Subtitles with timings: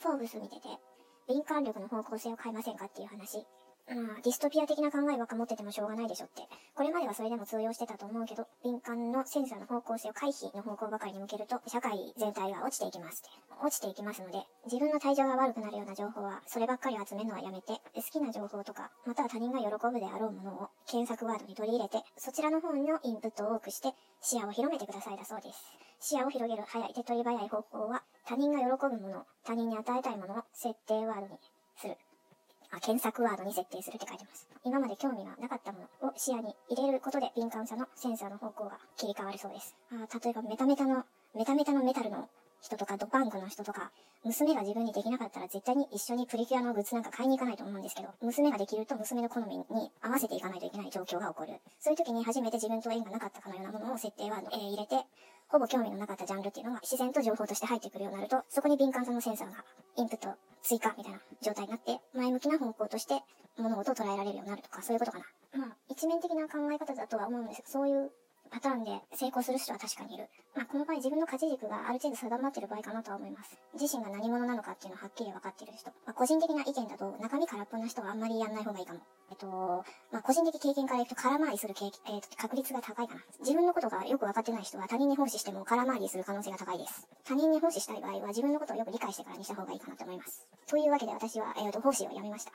[0.00, 0.62] フォーブス見てて、
[1.28, 3.44] 敏感力の方向性を変えませんかっていう話。
[3.90, 6.42] まあ、ディストピア的な考えばっか持っててもしょうがないでしょって。
[6.76, 13.30] これまではそれでも通用してたと思うけど、敏感のセンサーの方向性を回避の方向ばかりに向けると、社会全体が落ちていきますって。
[13.60, 25.58] 落ちていきますので、自分の体調が悪くなるような情報は、そればっかり集めるのはやめて、好きな情報とか、または他人が喜ぶであろうものを検索ワードに取り入れて、そちらの方のインプットを多くして、視野を広めてくださいだそうです。
[25.98, 31.38] 視野を広げる早い手取り早い方法は、他人が喜ぶもの、他人に与えたいものを設定ワードに
[31.76, 31.96] する。
[32.72, 34.48] あ、検索ワードに設定するって書いてます。
[34.64, 39.74] 今まで興味がなかったものを視野に入れることで敏感さのセンサーの方向が切り替わるそうです。
[39.92, 42.28] あ例えばメタメタの、メタメタのメタルの
[42.62, 43.90] 人とかドパンクの人とか、
[44.22, 51.54] 娘が自分にできなかったら絶対に一緒にプリキュアのグッズなんか買いに行かないと思うんですけど、娘ができると娘の好みに合わせていかないといけない状況が起こる。
[51.80, 55.06] そういう時に初めて自分と縁がなかったかのようなものを設定ワードへ入れて、
[55.50, 59.64] ほぼ興味のなかったジャンルっていうのが自然と情報として入ってくるようになると、そこに敏感さのセンサーが
[59.96, 60.28] インプット
[60.62, 63.20] 追加みたいな状態になって、前向きな方向として
[63.58, 65.24] 物事を捉えられるようになるとか、そういうことかな。
[65.58, 68.10] まあ、一面的な考え方だとは思うんですが、そういう
[68.50, 70.28] パターンで成功する人は確かにいる。
[70.54, 73.56] まあ、この場合自分の価値軸がある程度定まってる場合かなとは思います。
[73.78, 75.90] 自身が何者なのかっていうのははっきり分かってる人。
[76.04, 79.00] まあ、個人的な意見だと、中身空っぽな人はあんまりやんない方がいいかも。
[79.30, 79.46] えっと、
[80.10, 83.20] まあ、個人的経験からいくと空回りする経えー、確率が高いかな。
[83.38, 87.06] 自分のことがよく分かってない人は他人に奉仕しても空回りする可能性が高いです。
[87.24, 90.46] 他人に奉仕したい場合は自分のことをよく理解してからにした方がいいかなと思います。
[90.66, 92.52] というわけで私は、えっ、と、奉仕をやめました。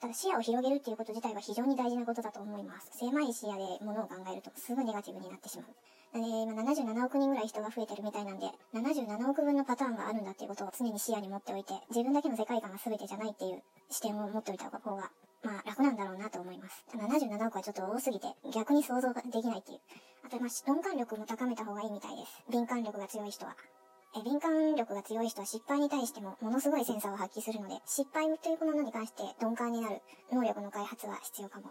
[0.00, 2.90] ただ視野を広げるっていうこと自体は非常に大事なことだと思います。
[2.92, 5.66] 狭い視野で物を考えるとすぐネガティブになってしまう。
[6.12, 15.10] えー、今77億人ぐらい人が増えてるみたいなんで、77億分のパターンがあるんだっていうことを常に視野に持っておいて、自分だけの世界観が全てじゃないっていう視点を持っておいた方が、
[15.42, 16.84] まあ楽なんだろうなと思います。
[16.92, 19.80] 77億はちょっと多すぎて、逆に想像ができないっていう。
[20.26, 22.42] あと、まあ、鈍感力も高めた方がいいみたいです。
[22.50, 23.54] 敏感力が強い人は。
[24.16, 31.70] え敏感力が強い人は失敗に対してもものすごいセンサーを発揮するので、失敗というものに関して鈍感になる能力の開発は必要かも。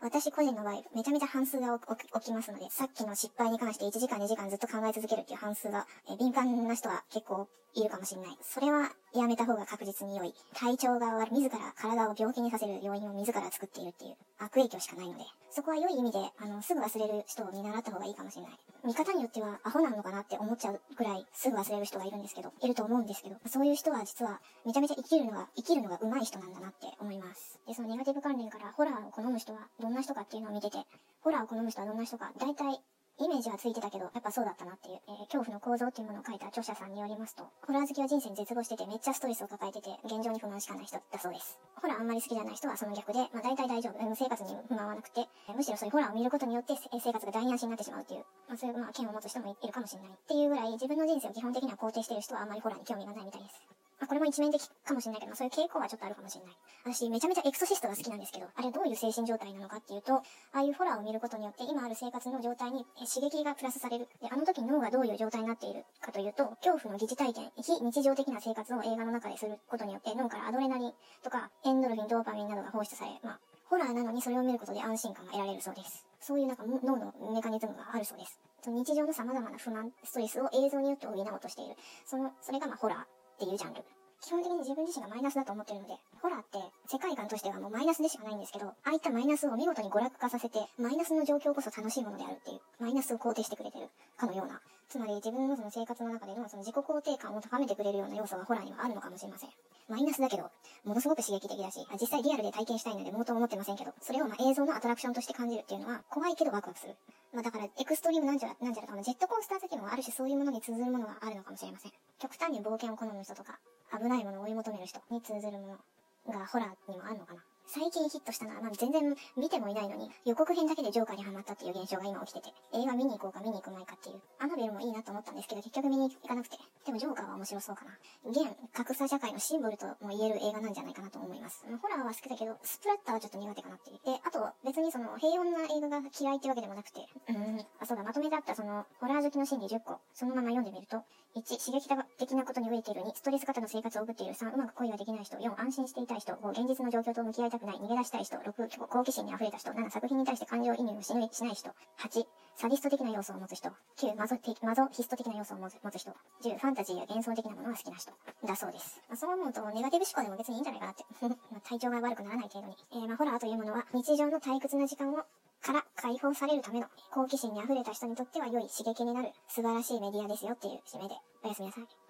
[0.00, 8.38] 私個人の場合、めちゃめちゃ半数が起きますので、さっきの失敗に関して1時間2時間ずっと考え続けるっていう半数が、え敏感な人は結構いるかもしれない。
[8.42, 10.34] それはやめた方が確実に良い。
[10.54, 18.52] 体調が悪い、自ら体を病気にさせる要因を自ら作っているっていう悪影響しかないので、そこは良い意味で、あの、すぐ忘れる人を見習った方がいいかもしれない。
[18.84, 27.60] 見方によってはアホなのかなって思っちゃうぐらいすぐ忘れる人がいるんですけど、いると思うんですけど、そういう人は実はめちゃめちゃ生きるのが、生きるのが上手い人なんだなって思います。
[27.68, 30.78] で、そのネガティブ関連からホラーを好む人はどんな人かっていうのを見てて、
[31.22, 32.80] ホラーを好む人はどんな人か、大体
[33.18, 41.58] イメージはついてたけど、やっぱそうだったなっていう、えー、恐怖の構造っていうものを書いた著者さんによりますと、ホラー好きは人生に絶望しててめっちゃストレスを抱えてて、現状に不満しかない人だそうです。
[41.78, 44.14] ホラーあんまり好きじゃない人はその逆で、まあ大体大丈夫。
[44.14, 50.10] 生活に不満はなくて、むしろそういうホラーを見ることによって生活が台無しになってしまうっていう、まあそういう、まあ剣を持つ人もいるかもしれない。
[50.10, 53.73] っていうぐらい自分の人生を基本的には肯定している人はあんまりホラーに興味がないみたいです。
[54.00, 56.54] まあ、これも一面的かもしれないけど、そういう傾向はちょっとあるかもしれない。
[56.84, 60.22] 私、めちゃめちゃエクソシストが好きなんですけど、あれはどういう精神状態なのかっていうと、あ
[60.52, 64.08] あいうホラーを見ることによって、今ある生活の状態に刺激がプラスされる。
[64.20, 76.06] で、あの時脳がどういう状態になっているかというと、恐怖の疑似体験、非日常的な生活を映画の中ですることによって、脳からアドレナリンとか、エンドルフィン、ドーパミンなどが放出され、まあ、ホラーなのにそれを見ることで安心感が得られるそうです。
[76.20, 78.38] そういうなんか脳のメカニズムがあるそうです。
[78.66, 81.74] 日常の様々な不満、ストレスを映像によって補おうとしている。
[82.06, 83.82] その、それがまあホラーっていうジャンル。
[84.24, 86.56] 基本的に自分自身がマイナスだと思ってるので、ホラーって
[86.88, 99.50] 世界観としてはもうマイナスでしかないんですけど、ああいったマイナスを見事に娯楽化させて、マイナスの状況こそ楽しいものであるっていう、マイナスを肯定してくれてるかのような、つまり自分のその生活の中でのその自己肯定感を高めてくれるような要素がホラーにはあるのかもしれません。
[99.88, 100.50] マイナスだけど、
[100.84, 106.96] ものすごく刺激的だし、実際リアルで体験したいので、もと思ってませんけど、それをま映像のアトラクションとして感じるっていうのは、怖いけどワクワクする。
[107.34, 111.92] まあだから、エクストリームなんじゃ、なんじゃらとか、ジェットコースター好きもある種そういうものに通ずるものがあるのかもしれません。
[112.18, 113.58] 極端に冒険を好む人とか、
[113.92, 115.78] 危ないものを追い求める人に通ずるも
[116.26, 117.44] のがホラーにもあるのかな。
[117.66, 124.20] 最近ヒットしたのは、まあ、全然見てもいないのに、予告編だけでジョーカーにハマったっていう現象が今起きてて、映画見に行こうか見に行く前かっていう。
[124.38, 126.56] アナベルもいいなと思ったんですけど、結局見に行かなくて。
[126.84, 127.96] でもジョーカーは面白そうかな。
[128.28, 131.64] 現、格差社会のシンボルとも言える映画なんじゃないかなと思います。
[131.80, 134.00] ホラーは好きだけど、スプラッターはちょっと苦手かなっていう。
[134.04, 141.02] で、あと、別にその、平穏な映画が嫌いってわけでもなくて、うん、あ、そうだ、まとめてあったその、ホラー好きの心理10個、そのまま読んでみると、
[141.34, 141.88] 1、刺激
[142.18, 156.10] 的なことに飢えている2、ストレス型の生活を送っている3、うまく恋ができない人、4、安心していたい人、5、現実の状況と向き合いたくない、逃げ出したい人、6、好奇心に溢れた人、7、作品に対して感情移入をしない人、8、サディスト的な要素を持つ人、9、マゾマゾヒスト的な要素を持つ人、
[156.42, 158.12] 10、ファンタジーや幻想的なものが好きな人、
[158.46, 159.00] だそうです。
[159.08, 161.04] まあ、そう思うと、ネガティブ思考でも別にいいんじゃないかなって。
[161.54, 162.76] ま体調が悪くならない程度に。
[162.92, 165.24] えー、まあ、ホラーというものは、日常の退屈な時間を
[165.64, 172.03] から解放されるための好奇心に溢れた人にとっては良い刺激になる素晴らしいメディアですよっていう締めでおやすみなさい。